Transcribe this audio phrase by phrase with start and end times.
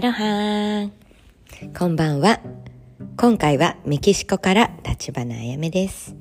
[0.00, 0.88] ロハ
[1.78, 2.40] こんばんは。
[3.18, 6.16] 今回はメキシコから立花あやめです。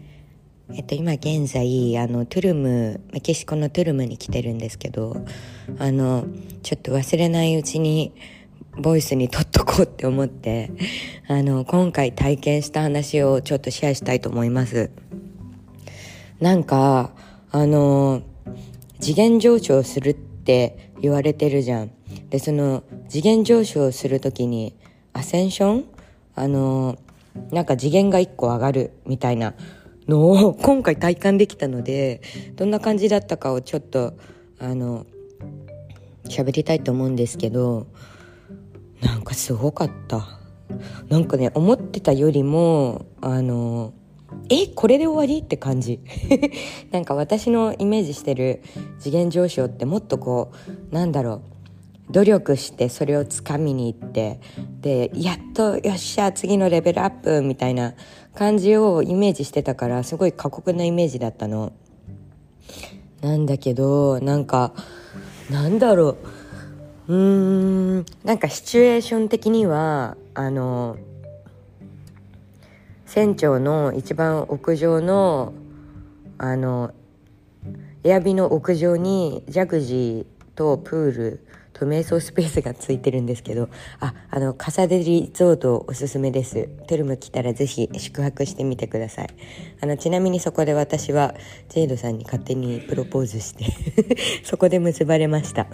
[0.74, 5.26] えっと今現在あのトゥルムメキシコのトゥルムに来てるんですけど
[5.78, 6.26] あの
[6.62, 8.14] ちょっと忘れないうちに
[8.76, 10.72] ボイスに撮っとこうって思って
[11.30, 14.92] あの今回体験した話をちょっとシェアしたいと思います。
[16.42, 17.14] なんか
[17.50, 18.24] あの
[19.00, 21.92] 次元上昇するって言われてるじゃん。
[22.30, 24.76] でその次元上昇する時に
[25.14, 25.86] アセンション
[26.36, 26.98] あの
[27.52, 29.54] なんか次元が1個上がるみたいな
[30.08, 32.22] のを今回体感できたので
[32.56, 34.14] どんな感じだったかをちょっと
[34.60, 35.06] あの
[36.26, 37.88] 喋りたいと思うんですけど
[39.02, 40.40] なんかすごかった。
[41.08, 43.94] なんかね思ってたよりもあの
[44.50, 46.00] えこれで終わりって感じ。
[46.92, 48.62] なんか私のイメージしてる
[49.00, 50.52] 次元上昇ってもっとこ
[50.92, 51.42] うなんだろう。
[52.10, 54.40] 努力してそれをつかみに行って
[54.82, 57.94] でやっとよっしゃ次のレベルアップみたいな
[58.36, 61.74] 感じをイメージしてたからすごい過酷なイメージだったの。
[63.22, 64.74] なんだけどなんか
[65.50, 66.18] なんだろ
[67.08, 67.14] う。
[67.14, 68.06] うーん。
[68.24, 70.98] なんかシチュエーション的にはあの
[73.06, 75.54] 船長の一番屋上の
[76.38, 76.94] あの
[78.04, 81.48] エアビの屋上にジャグジーとプール
[81.80, 83.70] と瞑想スペースがついてるんですけど
[84.00, 86.68] ああのカサデリゾートおすすめです。
[86.88, 89.30] テルム来たらぜひ宿泊してみてください。
[89.82, 91.34] あのちなみにそこで私は
[91.70, 93.66] ジェイドさんに勝手にプロポーズして
[94.44, 95.68] そこで結ばれました、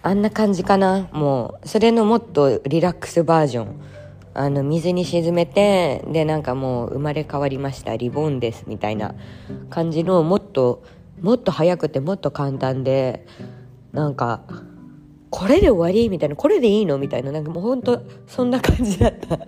[0.03, 1.09] あんな感じかな？
[1.12, 3.81] もうそれのもっとリラックスバージョン。
[4.34, 7.97] あの水に沈めてでなんかもう生まれ変わりました。
[7.97, 9.15] リボンですみたいな
[9.71, 10.84] 感じのもっと
[11.21, 13.27] もっと早くてもっと簡単で
[13.92, 14.42] なんか
[15.30, 16.09] これで終わり？
[16.09, 16.36] みたいな。
[16.36, 16.98] これでいいの？
[16.98, 17.33] みたいな。
[17.33, 19.39] なんかもうほんとそんな感じだった。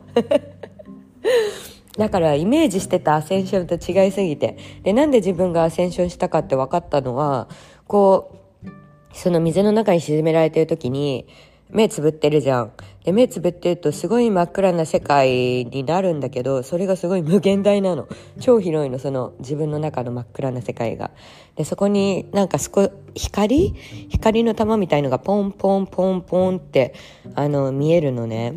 [2.01, 7.49] だからイメージしてたアセンションと違いすぎてでなんで自分がアセンションしたかって分かったのは
[7.87, 8.69] こう
[9.13, 11.27] その水の中に沈められてる時に
[11.73, 12.73] 目つぶってるじゃん。
[13.05, 18.09] で、目つぶってるとすごい真っ暗な世界になるんだけど、それがすごい無限大なの。
[18.41, 21.11] 超広いの、その自分の中の真っ暗な世界が。
[21.57, 23.75] で、そこになんかすこ、光？
[24.09, 26.95] 光の玉みたいのがポンポンポンポンって、
[27.35, 28.55] あの、見えるのね。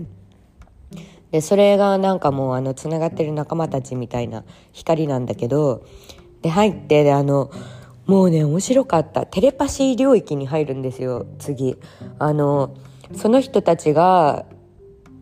[1.33, 5.83] でそれがなんかもうあのつながってる仲間たちみたいな光なんだけど
[6.43, 7.49] で入ってであの
[8.05, 9.25] もうね面白かった。
[9.25, 11.75] テレパシー領域に入るんですよ次。
[12.19, 12.75] あの
[13.15, 14.45] その人たちが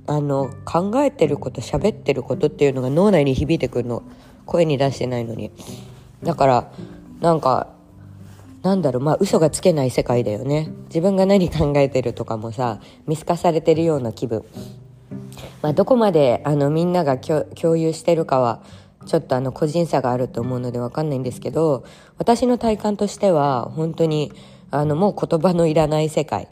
[0.05, 4.03] あの考えてること喋ってることっていうのが脳内に響いてくるの。
[4.45, 5.51] 声に出してないのに。
[6.23, 6.71] だから
[7.21, 7.67] なんか
[8.63, 10.73] なんだろうまあ嘘がつけない世界だよね。
[10.87, 14.43] 自分が何考えてるとかもさ見透かされてるような気分。
[15.61, 18.61] まあどこまであのみんなが共有してるかは
[19.05, 21.85] ちょっとあの個人差があると思うのでわかんないんですけど
[22.17, 24.31] 私の体感としては本当に
[24.69, 26.47] あのもう言葉のいらない世界。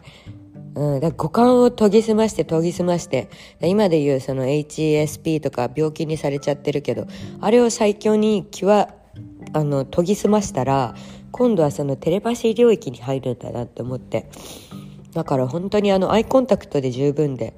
[0.76, 3.28] うん、だ五感を研ぎ澄まして研ぎ澄まして
[3.60, 7.08] 今で言うその HSP とか病気にされちゃってるけど
[7.42, 8.88] あれを最強に際
[9.54, 10.96] あの研ぎ澄ましたら
[11.32, 14.30] 今度はそのテレパシー領域に入るんだなって思って。
[15.14, 17.54] だから本当にあのアイコンタクトで十分で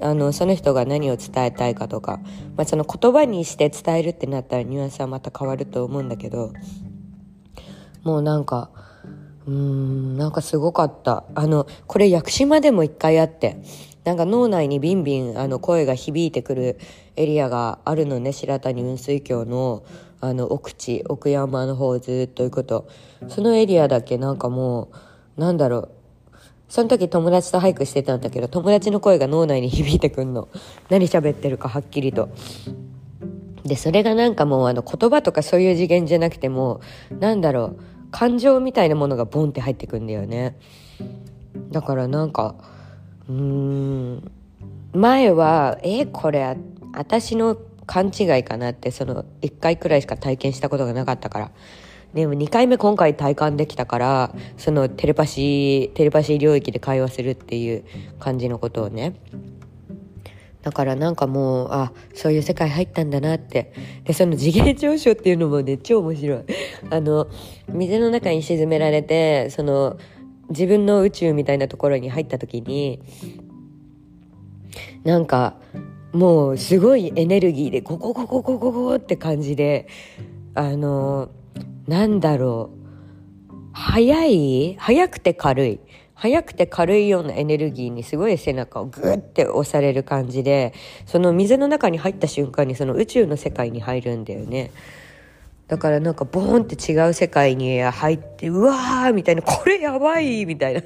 [0.00, 2.20] あのその人が何を伝えたいかとか、
[2.56, 6.52] まあ、その言葉にして伝えるってなったらニュアンスはまた変わると思うんだけど
[8.02, 8.70] もうなんか
[9.46, 11.24] うーんなんかすごかった。
[11.34, 13.62] あのこれ屋久島でも一回あって
[14.04, 16.78] なんか脳内にビンビンあの声が響いてくる
[17.16, 19.84] エリアがあるのね白谷雲水峡の
[20.20, 22.88] あの奥地奥山の方ずっと行くと。
[23.28, 24.90] そのエリアだけなんかも
[25.36, 25.90] うなんだろう
[26.74, 30.48] その時友達と俳句してたんだけど友達の声が脳内に響いてくんの。
[30.90, 32.30] 何喋ってるかはっきりと。
[33.64, 36.80] でそれがなんかもうあの言葉とかそういう次元じゃなくても
[37.20, 37.76] なんだろう
[38.10, 40.56] 感情みたいなものがボンって入ってくんだよね。
[41.70, 42.56] だからなんか
[43.28, 44.32] うーん
[44.92, 46.56] 前はえこれ
[46.92, 47.56] 私の
[47.86, 51.50] 勘違いかなってその1回くらいしか体験したことがなかったから。
[52.14, 57.84] でも2回目今回体感できたからそのテレパシーテレパシー領域で会話するっていう
[58.20, 59.16] 感じのことをね。
[60.62, 63.72] だからなんかもうあそういう世界入ったんだなって。
[64.04, 66.38] でその次元上昇っていうのもね超面白い。
[66.88, 67.26] あの
[67.68, 69.98] 水の中に沈められてその
[70.48, 73.02] 自分の宇宙みたいなところに入った時に
[75.02, 75.56] なんか
[76.12, 79.88] もうすごいエネルギーでゴゴゴゴゴゴゴって感じで
[80.54, 81.28] あの
[81.86, 82.84] なんだろう。
[83.72, 84.76] 速い？
[84.78, 85.80] 速くて軽い。
[86.14, 90.72] 速くて軽いようなエネルギーにすごい背中をグッて押される感じで
[91.06, 94.70] その水の中に入った瞬間にその宇宙の世界に入るんだよね。
[95.66, 100.82] だからなんかボーンって違う世界に入ってうわーみたいなこれやばいみたいな。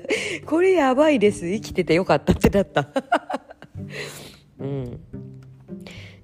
[0.46, 1.46] これやばいです。
[1.46, 2.88] 生きててよかったってなった。
[4.58, 5.00] うん。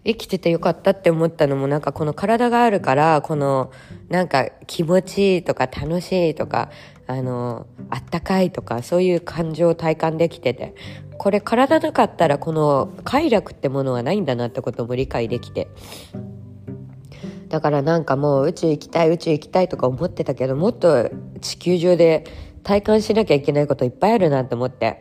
[0.04, 3.72] 生きててよかったって思ったのもなんかこの体があるからこの
[4.08, 6.70] なんか気持ちいいとか楽しいとか
[7.06, 10.74] あのあったかいとかそういう感情を体感できてて。
[11.16, 15.68] これ体なかったらこの快楽ってものはないんだなってことも理解できて。
[17.48, 21.08] だからなんかもう宇宙行きたい宇宙行きたいとか思ってたけどもっと
[21.40, 22.24] 地球上で
[22.64, 24.98] 体感しなきゃいけないこといっぱいあるなって思って。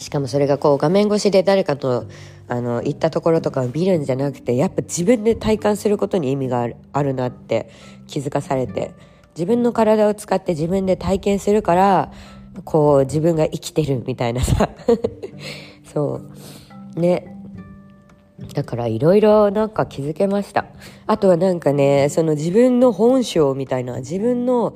[0.00, 2.06] しかもそれがこう画面越しで誰かと
[2.48, 7.70] あの行ったところとかを見るんじゃなくてやっぱ自分で体感することに意味があるあるなって
[8.06, 8.94] 気づかされて
[9.36, 12.12] 自分の体を使って自分で体験するから
[12.64, 14.70] こう自分が生きてるみたいなさ。
[15.92, 16.20] そ
[16.96, 17.00] う。
[17.00, 17.36] ね。
[18.54, 20.66] だからいろいろなんか気づけました。
[21.06, 24.74] あとはなんかねその自分の本性みたいな自分の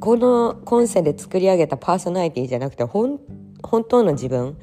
[0.00, 3.20] この今世で作り上げたパーソナリティじゃなくて本
[3.66, 4.56] 本当の自分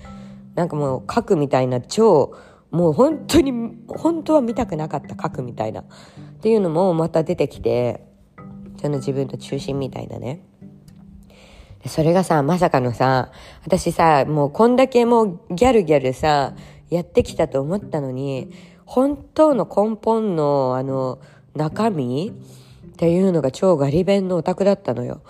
[0.55, 2.35] なんかもう書くみたいな超
[2.71, 3.51] もう本当に
[3.87, 5.85] 本当は見たくなかった書くみたいなっ
[6.41, 8.05] ていうのもまた出てきて
[8.81, 10.41] その自分の中心みたいなね
[11.85, 13.31] それがさまさかのさ
[13.65, 16.53] 私さもうこんだけもうギャルギャルさ
[16.89, 18.51] やってきたと思ったのに
[18.85, 21.19] 本当の根本のあの
[21.55, 22.33] 中身
[22.91, 25.21] っていうのが超ガリ弁のオタクだったのよ。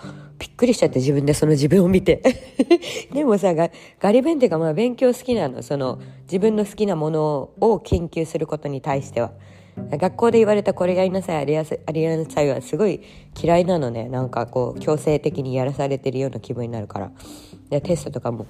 [0.42, 2.20] びっくりしちゃって自分でその自分を見て。
[3.14, 5.62] でもさガリ弁っていうかまあ勉強好きなの。
[5.62, 9.30] その自分の好きなものを研究することに対しては。
[9.76, 13.00] 学校で言われたこれやりなさいあれやあれやりなさいはすごい
[13.40, 14.08] 嫌いなのね。
[14.08, 17.12] なんかこう強制的にやらされてるような気分になるから。
[17.70, 18.46] でテストとかも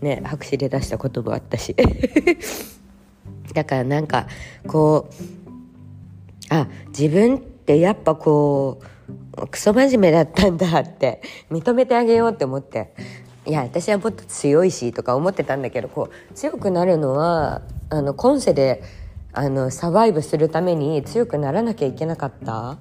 [0.00, 1.74] ね白紙で出したこともあったし。
[3.52, 4.28] だからなんか
[4.68, 5.14] こう
[6.50, 8.91] あ自分ってやっぱこう
[9.50, 12.94] クソ真面目だったんだって認めてあげようって思って
[13.44, 18.82] いや私はもっと強いしとか思ってたんだけどこう強くなるのはあの今世で
[19.32, 22.78] あのサバイブするために強くならなきゃいけなかった。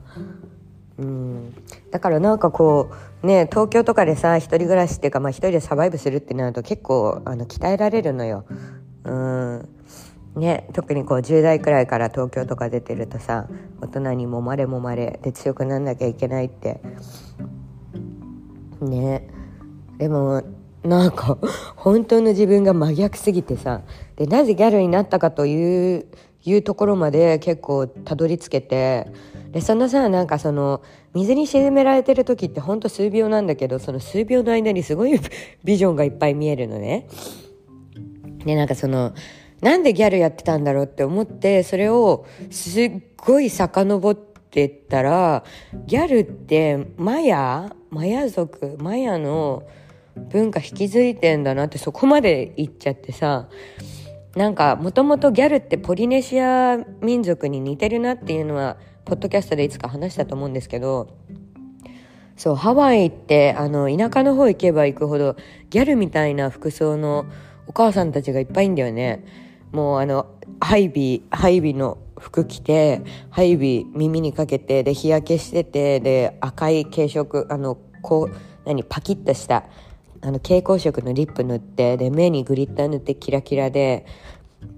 [0.97, 1.53] うん、
[1.89, 2.91] だからなんかこ
[3.23, 8.45] うね東京とかでさ一人暮らしっていうか、まあ、一人でサバイブするってなると結構あの鍛えられるのよ。
[9.05, 9.69] うん
[10.35, 13.47] ね特にこう10代くらいから東京とか出てるとさ
[13.81, 16.81] 大人にもまれもまれで強くなんなきゃいけないって
[18.81, 19.27] ね
[19.97, 20.43] でも
[20.83, 21.37] なんか
[21.75, 23.81] 本当の自分が真逆すぎてさ
[24.15, 26.07] でなぜギャルになったかという
[26.43, 29.07] いうところまで結構たどり着けて
[29.51, 30.81] でそのさなんかその
[31.13, 35.19] 水に沈められてる時ってほんと数秒なんだけどその数秒の間にすごい
[35.63, 37.07] ビジョンがいっぱい見えるのね。
[38.45, 39.13] でなんかその
[39.61, 45.43] なんでギャルやってたんだろうって思ってそれをすっごい遡ってったら
[45.85, 49.63] ギャルってマヤマヤ族マヤの
[50.15, 53.47] 文化引き継いでんだなってそこまで言っちゃってさ
[54.35, 61.15] なんかもともとギャルってポリネシア民族に似てるなっていうのはポッドキャストでいつか話したと思うんですけど
[62.37, 65.35] そうハワイってあの田舎の方行けば行くほど
[65.69, 67.25] ギャルみたいな服装の
[67.67, 69.23] お母さんたちがいっぱいいんだよね。
[69.71, 70.27] もうあの
[70.59, 78.35] ハイビーハイビーの服着てハイビー耳にかけてで日焼けしててで赤い軽色あのこう
[78.65, 79.65] 何パキッとした
[80.21, 84.05] あの蛍光色のリップ塗ってで目にグリッター塗ってキラキラで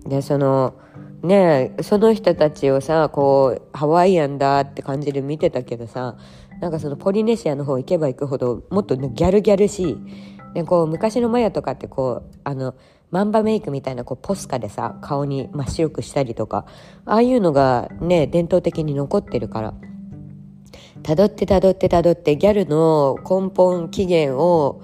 [0.06, 0.76] でその
[1.22, 6.18] ねその人たちをさこうハワイアンだって感じで見てたけどさ
[6.62, 9.98] なんかそのポリネシアの方行けば行くほどもっと、ギャルギャルしい。
[10.54, 12.76] でこう昔のマヤとかってこうあの
[13.14, 16.66] マンバメイクみたいなこうポスカでさ顔に真っ白くしたりとか
[17.06, 19.76] ああいうのがね伝統的に残ってるから
[21.04, 24.82] 辿って辿って辿ってギャルの根本起源を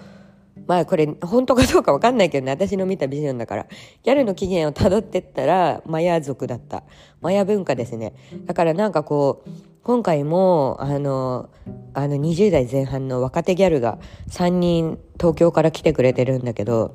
[0.67, 3.65] まあこれ本当かどうかわかんないけどね、私の見たビジョンだから。
[4.03, 6.83] ギャルの起源をたどってったら、マヤ族だった。
[7.21, 8.13] マヤ文化ですね。
[8.45, 9.49] だからなんかこう、
[9.81, 11.49] 今回も、あの、
[11.95, 13.97] あの20代前半の若手ギャルが
[14.29, 16.93] 3人東京から来てくれてるんだけど、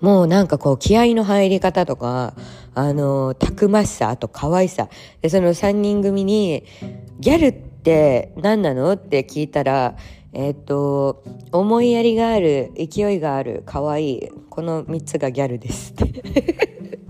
[0.00, 2.34] もうなんかこう気合の入り方とか、
[2.74, 4.88] あの、たくましさ、あと可愛さ。
[5.20, 6.64] で、その3人組に、
[7.18, 9.96] ギャルって何なのって聞いたら、
[10.32, 17.00] えっ、と、思いやりがある、勢いがある、可愛いこの3つがギャルですって。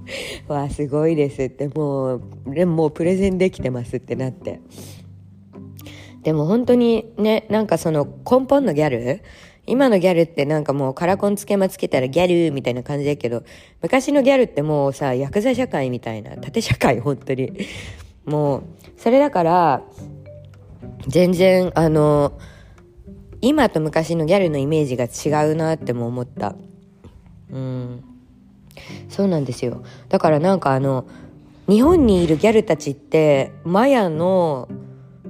[0.49, 4.61] わあ、すごいですって、もう、でもうプレゼンできてますってなって。
[6.23, 9.23] でも本当にね、なんかその根本のギャル
[9.71, 13.45] 今のギャルってなんかもうカラコンつけまつけたらギャルみたいな感じだけど、
[13.81, 17.53] 昔のギャルってもうさ、ヤクザ社会みたいな、縦社会 本当に。
[18.25, 18.63] もう、
[18.97, 19.83] それだから、
[21.07, 22.33] 全然、あの、
[23.41, 26.57] 今と昔のギャルのイメージが違うなっても思った。
[27.53, 28.05] うん。
[29.09, 29.83] そうなんですよ。
[30.09, 31.07] だからなんかあの
[31.69, 34.69] 日本にいるギャルたちってマヤの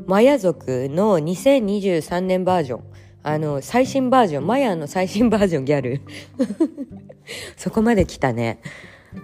[0.06, 2.89] マヤ族の2023年バージョン。
[3.22, 6.00] あの最新バージョンマヤの最新バージョンギャル。
[7.56, 8.60] そこまで来たね。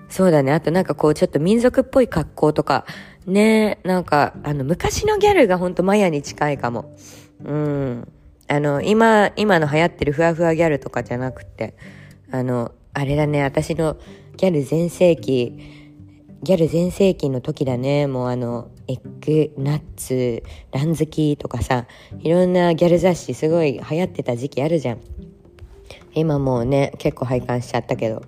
[0.09, 0.53] そうだね。
[0.53, 2.85] あとなんかこうちょっと民族っぽい格好とか。
[3.27, 3.79] ね。
[3.85, 6.95] なんかあの昔のギャルがほんとマヤに近いかも。
[7.45, 8.09] うん。
[8.49, 11.75] あの、今、今の流行ってるふわふわギャルとかじゃなくて、
[12.31, 13.97] あの、あれだね、私の
[14.37, 15.59] ギャル全盛期、
[16.43, 21.87] ギャル全盛期の時だね、もうあの、エッグ、ナッツ、ラン好きとかさ、
[22.21, 25.01] いろんなギャル雑誌すごい流行ってた時期あるじゃん。
[26.15, 28.23] 今もうね、結構拝観しちゃったけど。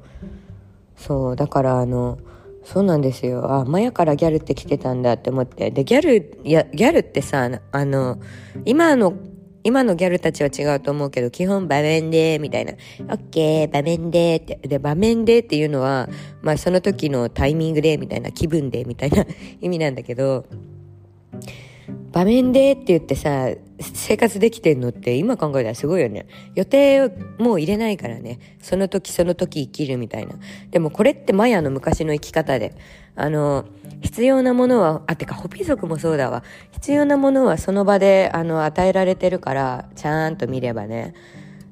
[0.96, 2.18] そう、だからあの、
[2.64, 3.50] そうなんですよ。
[3.50, 5.70] あ、マヤからギャルって来てたんだって思って。
[5.70, 8.18] で、ギャル、や、ギャルってさ、あの、
[8.64, 9.14] 今の
[9.64, 12.72] 今のギャルたちは違うと思うけど、基本場面で、みたいな。
[12.72, 12.74] オ
[13.12, 14.56] ッケー、場面で、って。
[14.62, 16.08] で、場面でっていうのは、
[16.42, 19.24] まあその時のタイミングで、みたいな、気分で、みたいな
[19.60, 20.46] 意味なんだけど、
[22.18, 26.26] 場面でって言ってさ、生活できてんのって今考えたらすごいよね。
[26.56, 28.40] 予定をもう入れないからね。
[28.60, 30.34] その時その時生きるみたいな。
[30.72, 32.74] でもこれってマヤの昔の生き方で。
[33.14, 33.66] あの、
[34.00, 36.42] 必要なものは、あ、てか、ホピ族もそうだわ。
[36.72, 41.14] 必要なものはその場で、あの、与えられてるから、ちゃんと見ればね。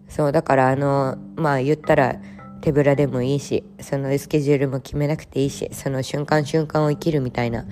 [0.08, 2.16] そう、だから、あの、まあ、言ったら、
[2.60, 7.64] 手ぶらでもいいし、そのスケジュールも決めなくていいし、その瞬間瞬間を生きるみたいな。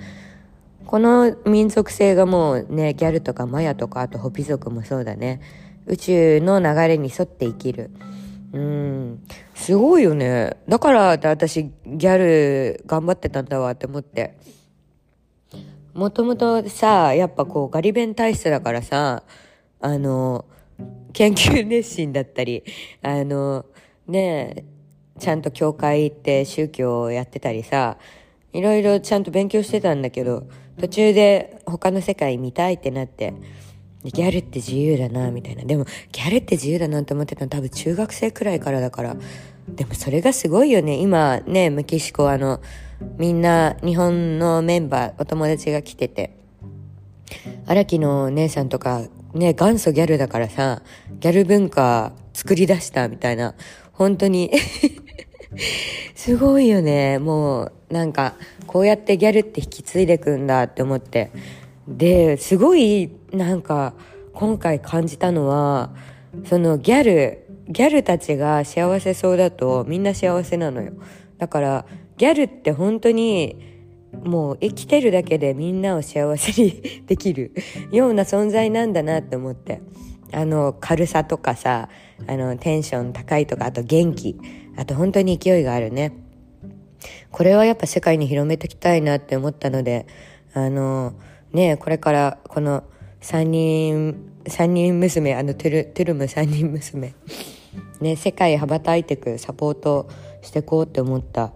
[0.85, 5.41] この民族性がもうね、ギャルとかマヤとか、あとホピ族もそうだね。
[5.87, 7.91] 宇宙の流れに沿って生きる。
[8.53, 9.23] うん。
[9.53, 10.57] すごいよね。
[10.67, 14.37] だから私ギャル頑張ってたんだわって思って。
[15.93, 19.23] もともとさ、やっぱこうガリ弁体質だからさ、
[19.79, 20.45] あの、
[21.13, 22.63] 研究熱心だったり、
[23.01, 23.65] あの、
[24.07, 24.65] ね
[25.17, 27.97] ちゃんと教会行って宗教をやってたりさ、
[28.55, 30.47] いろいろちゃんと勉強してたんだけど、
[30.79, 33.33] 途中で他の世界見たいってなって、
[34.03, 35.65] ギャルって自由だな、みたいな。
[35.65, 39.17] でも、ギャルって自由だなって思ってたの多分中学生くらいからだから、
[39.67, 40.95] でもそれがすごいよね。
[40.95, 42.61] 今ね、メキシコあの、
[43.17, 46.37] みんな日本のメンバー、お友達が来てて、
[47.65, 49.01] 荒木の姉さんとか、
[49.33, 50.81] ね、元祖ギャルだからさ、
[51.19, 53.55] ギャル文化作り出したみたいな、
[53.91, 54.51] 本当に
[56.15, 57.19] すごいよね。
[57.19, 58.35] もう、なんか、
[58.67, 61.31] こうやってギャルって引き継いでくんだって思って。
[61.87, 63.93] で、すごい、なんか、
[64.33, 65.91] 今回感じたのは、
[66.45, 70.93] そのギャル、ギャルたちが幸せそうだとみんな幸せなのよ。
[71.37, 71.85] だから、
[72.17, 73.73] ギャルって本当に、
[74.23, 77.51] もう生きてるだけでみんなを幸せに できる
[77.91, 79.81] ような存在なんだなって思って。
[80.31, 81.89] あの、軽さとかさ、
[82.27, 84.39] あの、テンション高いとか、あと元気。
[84.77, 86.13] あと本当に勢いがあるね。
[87.31, 90.07] これはやっぱ世界に広めていきたいなって思ったので、
[90.53, 91.13] あの、
[91.53, 92.83] ね、これからこの
[93.21, 97.13] 三人、三人娘、あのトゥル、トゥルム三人娘、
[98.01, 100.09] ね、世界羽ばたいていくサポート
[100.41, 101.53] していこうって思った。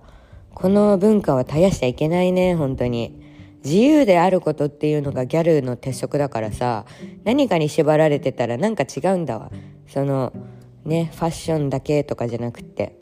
[0.54, 3.19] この文化は絶やしちゃいけないね、本当に。
[3.64, 6.86] 自由であることっていうのがギャルの鉄則だからさ、
[7.24, 9.52] 何かに縛られてたらなんか違うんだわ。
[9.88, 10.34] その、
[10.86, 12.98] ね、ファッションだけとかじゃなくて。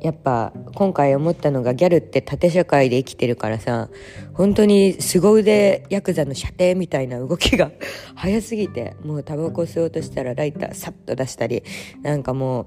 [0.00, 3.88] やっぱ今回思ったのがギャルって縦社会で生きてるからさ
[4.34, 7.72] 本当に凄腕ヤクザの射程みたいな動きが
[8.14, 11.64] 早すぎてもうタバコ吸おうとしたらライターサッと出したり
[12.02, 12.66] なんかもう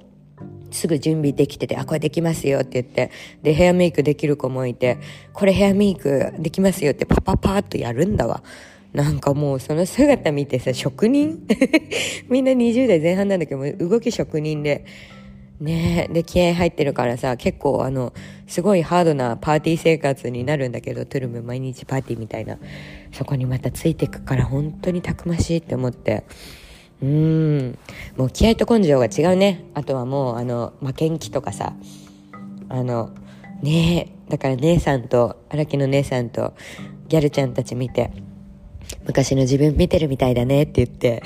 [0.71, 4.97] すぐ準備できてて、あ、これできますよって言って、で、ヘアメイクできる子もいて、
[5.33, 8.43] これヘアメイクできますよってパパパーっとやるんだわ。
[8.93, 11.45] なんかもうその姿見てさ、職人？
[12.29, 14.85] みんな20代前半なんだけど、動き職人で。
[15.59, 18.13] ねで、気合入ってるからさ、結構あの、
[18.47, 22.57] すごいハードなパーティー生活になるんだけど、トゥルム毎日パーティーみたいな。
[23.11, 26.23] そこにまたついてくから本当にたくましいって思って。
[27.01, 27.77] うん。
[28.17, 29.65] もう気合と根性が違うね。
[29.73, 31.73] あとはもう、あの、負けん気とかさ、
[32.67, 33.11] あの、
[33.61, 36.53] ねえ、だから姉さんと、荒木の姉さんと、
[37.07, 38.11] ギャルちゃんたち見て、
[39.05, 41.23] 昔の自分見てるみたいだねって言って、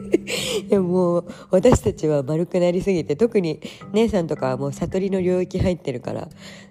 [0.68, 3.60] でもも私たちは丸くなりすぎて、特に
[3.92, 6.28] 姉さんとかはもう悟りの領域入ってるから、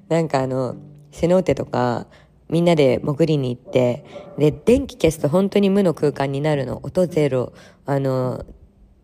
[0.10, 0.76] なんかあの、
[1.12, 2.08] セノーテとか、
[2.54, 4.06] みんなで潜りに行って、
[4.38, 6.82] で、電気消すと本当に無の空間になるの。
[6.84, 7.52] 音ゼロ。
[7.88, 8.46] あの、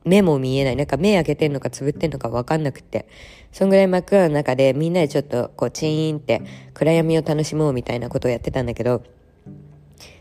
[0.06, 0.76] 目も見えない。
[0.76, 3.08] なんか目開けてんのかつぶってんのかわかんなくて。
[3.52, 6.44] そんぐらい真っ暗の中でみんなでちょっとこうチーンって
[6.76, 9.02] 暗闇を楽しもうみたいなことをやってたんだけど、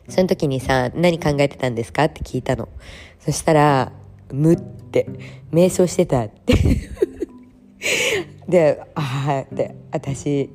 [0.09, 2.71] その時にさ、何考えてたんですかって聞いたの。
[3.21, 3.93] そしたら、
[4.33, 5.07] 無って、
[5.53, 6.55] 瞑想してたって
[8.49, 10.49] で、ああって、私、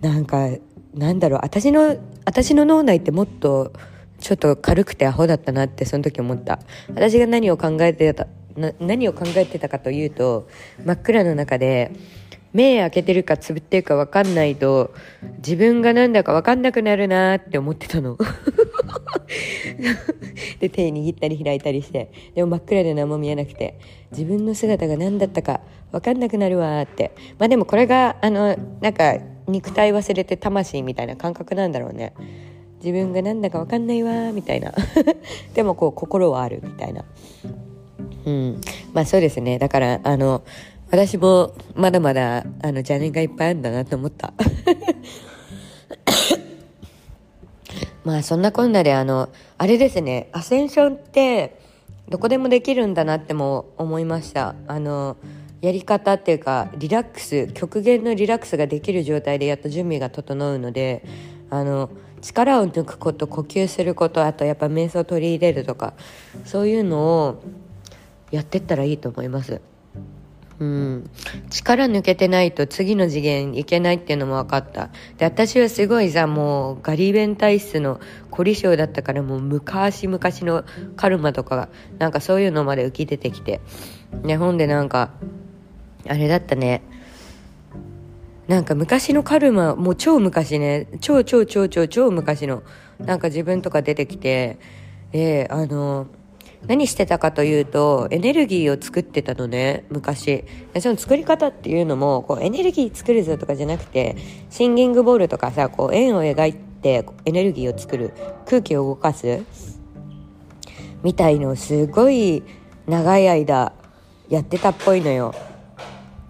[0.00, 0.48] なんか、
[0.96, 3.72] なんだろう私の私の脳内ってもっと
[4.18, 6.58] ちょっと軽くてアホだったなってその時思った。
[6.88, 8.26] 私が何を考えてた
[8.80, 10.48] 何を考えてたかというと
[10.84, 11.92] 真っ暗の中で
[12.54, 14.94] 目開けてるかつぶってるか分かんないと
[15.38, 18.16] 自分が何だか分かんなくなるなって思ってたの。
[20.60, 23.78] で手握ったり開いたりしてでも真っ暗で何も見えなくて
[24.10, 25.60] 自分の姿が何だったか
[25.92, 27.12] 分かんなくなるわって。
[27.38, 32.14] まあでもこれがあのなんか肉体忘れて魂みたいな感覚なんだろうね。
[32.82, 34.72] 自分が何だか分かんないわみたいな。
[35.54, 37.04] でもこう心はあるみたいな。
[38.26, 38.60] うん。
[38.92, 39.58] まあそうですね。
[39.58, 40.42] だからあの
[40.90, 44.32] 私もまだまだあの邪念がいっぱいあるんだなと思った。
[48.04, 49.28] まあそんなこんなであの
[49.58, 50.28] あれですね。
[50.32, 51.58] アセンションって
[52.08, 54.54] どこでもできるんだなっても思いました。
[54.68, 55.16] あの
[55.60, 61.04] やり方っていうかリラックス極限のリラックスができる状態でやっと準備が整うので
[61.50, 61.90] あの
[62.20, 65.94] 力を抜くこと呼吸することあとやっぱ瞑想を取り入れるとか
[66.44, 67.42] そういうのを
[68.30, 69.60] やってったらいいと思います。
[70.58, 71.10] うん、
[71.50, 74.88] 力抜けてないと次の次元いけないっていうのも分かった。
[75.18, 80.64] で、私はすごいさ、もうガリ弁体質の凝り性だったからもう昔々の
[80.96, 83.60] カルマとか、なんかそういうのまで浮き出てきて。
[84.22, 85.10] ね、ほんでなんか、
[86.08, 86.82] あれだったね。
[88.48, 92.62] なんか昔のカルマ、もう超昔ね、超超超超超昔の、
[92.98, 94.58] なんか自分とか出てきて、
[95.10, 96.06] で、あの、
[96.66, 100.44] 何してたかというと、エネルギーを作ってたのね、昔。
[100.80, 104.16] その作り方っていうのも、こうエネルギー作るぞとかじゃなくて、
[104.50, 108.12] シンギングボールとかさ、こう円を描いてエネルギーを作る、
[108.46, 109.40] 空気を動かす、
[111.02, 112.42] みたいのをすごい
[112.86, 113.72] 長い間
[114.28, 115.34] やってたっぽいのよ。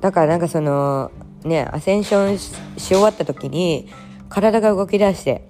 [0.00, 1.10] だからなんかその
[1.44, 3.88] ねアセンションし終わった時に
[4.28, 5.48] 体が動き出して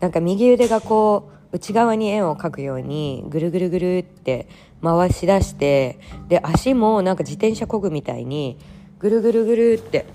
[0.00, 4.48] なんか右腕がこう内側に円を描くようにぐるぐるぐるって
[4.82, 8.58] 回し出してで足もなんか自転車こぐみたいに
[8.98, 10.06] ぐるぐるぐるって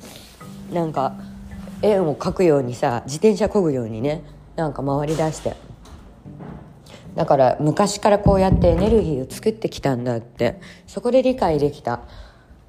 [0.73, 1.15] なんか
[1.81, 4.23] 円を描くようにさ自転車こぐようにね
[4.55, 5.55] なんか回り出して。
[7.15, 12.01] だから昔からこうやってエネルギーを作ってきたんだってそこで理解できた。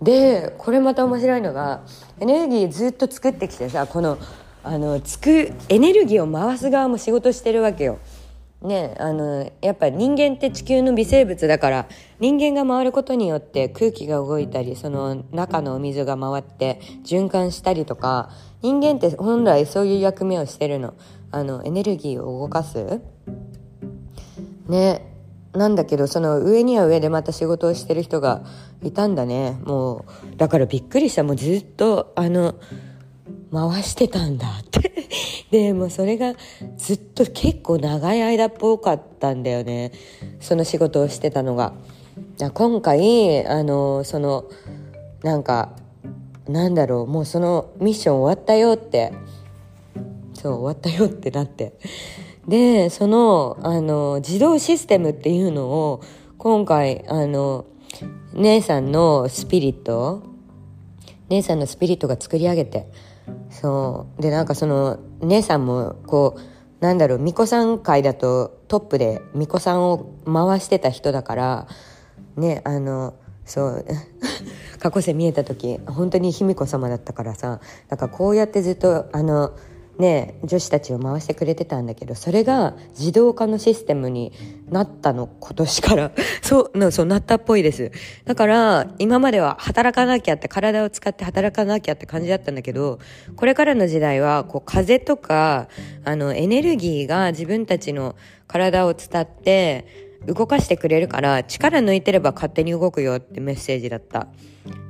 [0.03, 1.83] でこれまた面白いのが
[2.21, 4.19] エネルギーずっと作ってきてさこの
[4.63, 7.99] あのつくエネルギーを回す側も仕事してるわけよ。
[8.61, 18.31] ねあのやっぱ人間って地球の微生物だから人間が回ることによって空気が動いたりその中のお水が回って循環したりとか
[18.61, 20.95] 人間って本来そういう役目をしてるの。
[21.31, 23.01] あのエネルギーを動かす。
[24.67, 25.08] ね。
[25.53, 28.45] なんだけどその上には上でまた仕事をしてる人が
[28.83, 29.59] いたんだね。
[29.65, 31.23] もうだからびっくりした。
[31.23, 32.55] もうずっとあの
[33.53, 34.93] 回してたんだって。
[35.51, 36.35] でもそれが
[36.77, 39.93] ずっと結構長い間っぽかったんだよね。
[40.41, 41.73] その仕事をしてたのが。
[42.55, 44.45] 今回あのその
[45.23, 45.71] なんか
[46.49, 47.07] なんだろう。
[47.07, 49.13] もうそのミッション終わったよって。
[50.35, 51.73] そう終わったよってなって。
[52.49, 56.03] でそのあの自動システムっていうのを
[56.39, 57.67] 今回あの
[58.33, 60.23] 姉さんのスピリット
[61.29, 62.87] 姉さんのスピリットが作り上げて
[63.51, 64.23] そう。
[64.23, 66.41] でなんかその姉さんもこう
[66.81, 71.69] なんだろう巫女さん会だとトップで巫女さんを回してた人だから
[72.37, 73.85] ねあのそう
[74.79, 79.53] 過去世見えた時本当に卑弥呼様だったからさなんかこうやってずっとあの
[79.99, 84.33] ね、女子たちを回してくれてたんだけどそれが自動化のシステムに
[84.71, 86.13] なったの今年から。
[86.43, 87.91] そうそうなったっぽいです。
[88.25, 93.01] だから今までは働かなきゃって体を使って働かなきゃって感じだったんだけど
[93.37, 95.69] これからの時代はこう風とか
[96.05, 98.15] あのエネルギーが自分たちの
[98.47, 104.29] 体を伝って動かしてくれるから力抜いてれば勝手に動くよってメッセージだった。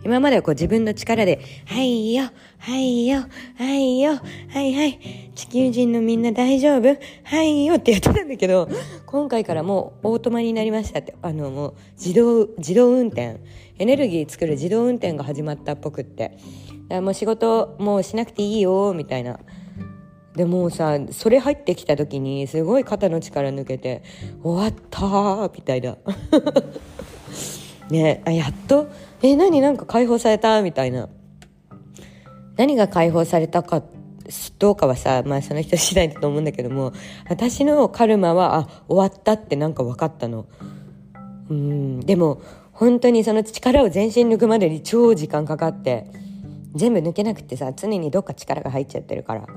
[0.05, 3.25] 今まではこう自分の力で、はいよ、はいよ、
[3.57, 4.11] はいよ、
[4.49, 8.69] はいはい、地球人のみんな大丈夫はいよってやってたんだけど、
[9.07, 13.41] 今回からもうオートマになりましたって、あのもう自動、自動運転、
[13.79, 16.39] エネルギー作る自動運転が始まったっぽくって、
[16.89, 19.39] もう仕事もうしなくていいよ、みたいな。
[20.39, 24.05] でもさそれ入ってきた時にすごい肩の力抜けて
[24.41, 25.97] 終わったみたいな。
[27.91, 28.87] ねあやっと
[29.21, 29.61] え何？
[29.61, 30.63] なんか解放された？
[30.63, 31.09] みたいな。
[32.57, 33.83] 何が解放されたか
[34.61, 36.93] どうかはさまあその人次第だと思うんだけども
[37.29, 40.47] 私のカルマはあ終わったってなんか分かったの。
[41.51, 46.07] うんでも本当にその力を全身抜くまでに超時間かかって
[46.77, 49.49] 全部抜けなくてさ常にどっか力が入っちゃってるから。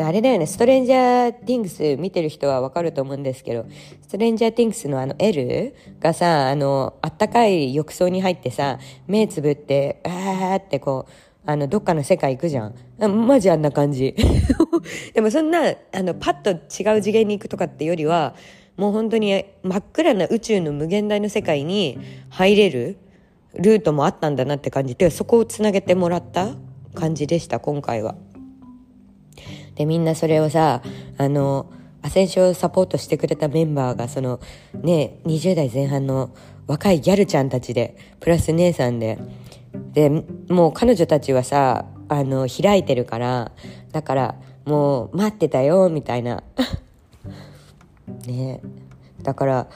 [0.00, 3.66] あれだよね、ストレンジャー・ティングス見てる人はわかると思うんですけど、
[4.02, 11.12] ストレンジャー・ティングスのあの L がさ、あの、あったかい浴槽に入ってさ、目つぶって、あーってこう、
[11.44, 12.74] あの、どっかの世界行くじゃん。
[13.26, 14.14] マジあんな感じ。
[15.14, 15.60] でもそんな、
[15.92, 18.34] あの、パッと違う次元に行くとかってよりは、
[18.76, 22.98] もう本当に真っ暗な宇宙の無限大の世界に入れる
[23.54, 26.54] ルートもあったんだなって感じで、そこをつなげてもらった
[26.94, 28.14] 感じでした、今回は。
[29.78, 30.82] で、みんなそれをさ、
[31.16, 31.70] あの、
[32.02, 34.40] アセンションサポートしてくれたメンバーが、その、
[34.74, 36.34] ね、20代前半の
[36.66, 39.18] 若いギャルちゃんたちで、プラス姉さんで、
[39.92, 40.10] で、
[40.48, 43.52] もう彼女たちはさ、あの、開いてるから、
[43.92, 46.42] だから、もう待ってたよ、みたいな。
[48.26, 48.60] ね
[49.22, 49.68] だから、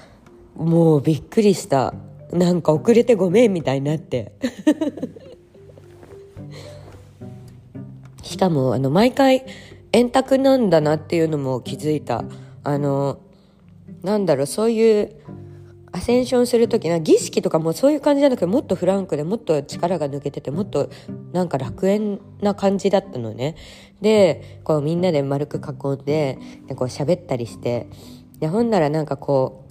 [0.57, 1.95] もうびっくりした。
[2.33, 4.33] なんか遅れてごめんみたいになって。
[8.23, 9.45] しかも、あの、毎回、
[9.92, 12.24] 円卓なんだなっていうのも気づいた。
[12.64, 13.20] あの、
[14.02, 15.16] なんだろう、そういう
[15.92, 20.88] アセンションする時な儀式とかもそういう感じじゃなくてもっとフランクでもっと力が抜けててもっと
[21.33, 23.57] なんか楽園な感じだったのね。
[24.00, 27.88] で、こうみんなで丸く囲んで、でこう喋ったりして、
[28.40, 29.66] で、ほんならなんかこ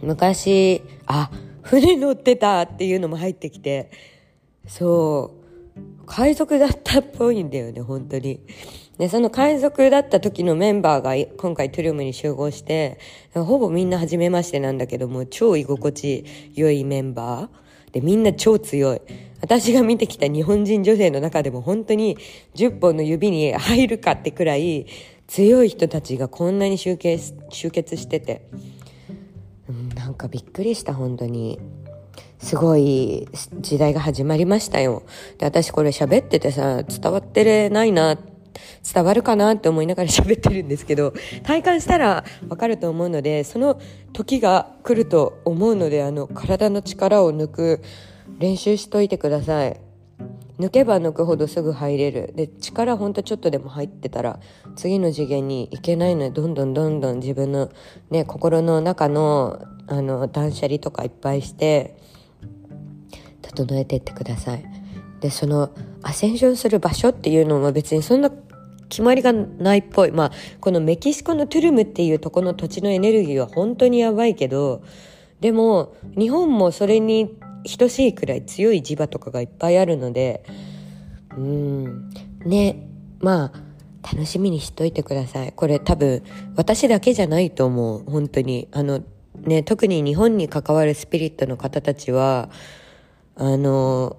[0.00, 1.30] う、昔、あ、
[1.62, 3.90] 船乗ってたっていうのも入ってきて、
[4.66, 5.34] そ
[5.76, 8.40] う、海賊だったっぽいんだよね、本当に。
[8.98, 12.98] で、その海賊だった時のメンバーが今回トゥルムに集合して、
[13.32, 17.92] ほぼみんな初めましてなんだけども、超居心地良いメンバー。
[17.92, 19.00] で、みんな超強い。
[19.40, 22.18] 私が見てきた日本人女性の中でも本当に
[22.56, 24.86] 10本の指に入るかってくらい
[25.28, 28.48] 強い人たちがこんなに集結集結してて、
[29.68, 31.58] うん、なんかびっくりした本当に。
[32.40, 33.26] すごい
[33.60, 35.02] 時代が始まりましたよ。
[35.38, 38.37] で、私これ喋っててさ、伝わってれないなって
[38.82, 43.80] 伝わるかなって思いながら喋ってるんですけど体感したらわかると思うのでその
[44.12, 47.82] 時が来ると思うのであの体の力を抜く
[48.38, 49.80] 練習しといてください。
[50.58, 52.32] 抜けば抜くほどすぐ入れる。
[52.34, 54.40] で力ほんとちょっとでも入ってたら
[54.74, 57.70] 次の次元に行けないのでどんどんどんどん自分の
[58.10, 61.96] ね心の中のあの断捨離とかいっぱいして
[63.40, 64.64] 整えてってください。
[65.20, 65.70] でその
[66.02, 68.30] アセンションする場所っていうのも別にそんな
[68.88, 70.12] 決まりがないっぽい。
[70.12, 74.82] まあこのメキシコのトゥルムっていうとこの土地のエネルギーは本当にやばいけど
[75.40, 77.36] でも日本もそれに
[77.78, 80.44] 等しいくらい強い磁場とかがいっぱいあるので
[81.36, 82.10] うん。
[82.44, 82.88] ね。
[83.20, 83.68] まあ
[84.02, 85.52] 楽しみにしといてください。
[85.52, 86.22] これ多分
[86.56, 88.04] 私だけじゃないと思う。
[88.10, 88.68] 本当に。
[88.72, 89.02] あの
[89.42, 92.50] ね特に日本に関わるスピリットの方たちは
[93.36, 94.16] あの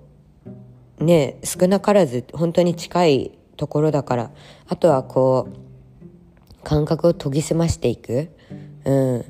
[0.99, 4.31] ね少なからず本当に近いところだから
[4.67, 8.29] あとはこう感覚を研ぎ澄ましていく
[8.85, 9.25] うん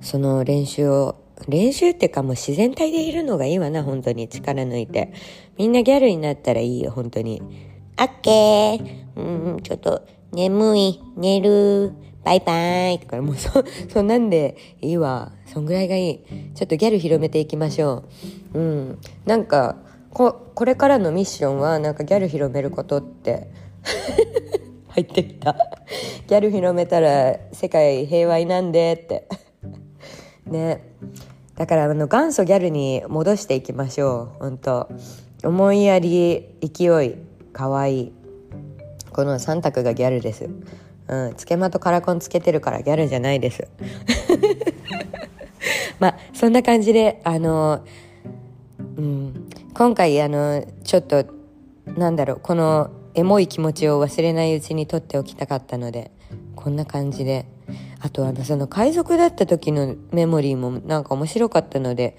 [0.00, 1.16] その練習を
[1.48, 5.12] 練習っていうかもう自然体でいるのがいいわな、本当に力抜いて。
[5.56, 7.42] みんなギャルになったらいいよ、本当に。
[7.98, 9.00] オッケー。
[9.16, 11.92] うん、ちょっと、眠い、寝る、
[12.24, 12.98] バイバイ。
[12.98, 15.32] とか、もうそ、そんなんでいいわ。
[15.46, 16.18] そんぐらいがいい。
[16.54, 18.04] ちょっとギャル広めていきましょ
[18.52, 18.58] う。
[18.58, 18.98] うん。
[19.24, 19.76] なんか、
[20.12, 23.48] こ、これからのミッションは、なんかギャル広めることって。
[24.88, 25.56] 入ってきた。
[26.26, 29.28] ギャル広めたら世界平和になんでって。
[30.46, 30.82] ね。
[31.56, 34.38] だからあの元祖ギャルに戻していきましょう。
[34.40, 34.88] 本当
[35.44, 37.14] 思いやり勢い
[37.52, 38.00] 可愛い。
[38.00, 38.12] い
[39.12, 40.48] この3択がギャルです。
[41.08, 41.34] うん。
[41.36, 43.68] つけまとカラコンつけてるからギャルじゃないです。
[45.98, 47.84] まあそんな感じであの
[48.96, 49.48] うん。
[49.74, 51.24] 今回あのちょっと
[51.86, 56.10] なんだろうこのエモい気持ちを忘れないうちに撮っておきたかったので
[56.54, 57.46] こんな感じで。
[58.00, 62.16] あとあのその海賊だった時のメモリーもなんか面白かったので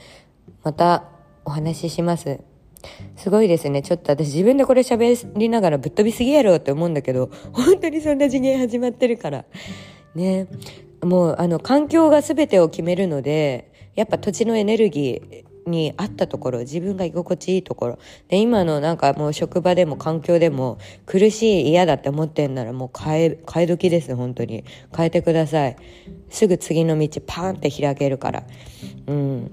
[0.64, 1.06] また
[1.44, 2.40] お話しします。
[3.16, 3.82] すごいですね。
[3.82, 9.46] ちょっと私自分でこれ喋りながらぶっ飛びすぎやろって思うんだけど本当にそんな次元始まってるから。
[10.16, 10.48] ね。
[11.04, 18.00] もうあの環境が全てを決めるのでやっぱ土地のエネルギーに合ったところ自分が居心地いいところ。
[18.28, 24.64] で今のなんかもう職場でも環境でも苦しい嫌だって思ってんならもう変え変え時です本当に。
[24.96, 25.76] 変えてください。
[26.30, 28.44] すぐ次の道パーンって開けるから。
[29.08, 29.52] うん。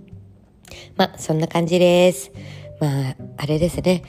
[0.96, 2.32] まあそんな感じです。
[2.80, 4.02] まああれですね。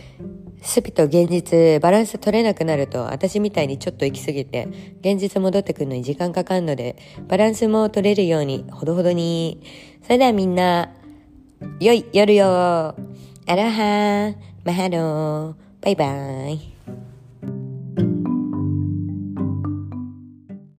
[0.62, 4.68] スピと現実バランス取れなくなると私みたいにちょっと行き過ぎて
[5.00, 6.98] 現実戻ってくるのに時間かかるので
[7.30, 9.62] バランスも取れるようにほどほどに。
[10.04, 10.94] それではみんな
[11.80, 14.34] 良い夜よアロハ。
[14.64, 16.79] マハロバイバイ。